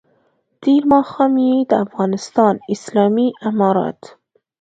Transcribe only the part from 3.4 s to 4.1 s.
امارت